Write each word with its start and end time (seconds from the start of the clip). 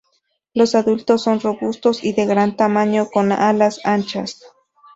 Los 0.55 0.73
adultos 0.73 1.21
son 1.21 1.41
robustos 1.41 2.03
y 2.03 2.13
de 2.13 2.25
gran 2.25 2.57
tamaño, 2.57 3.11
con 3.11 3.31
alas 3.31 3.79
anchas. 3.83 4.41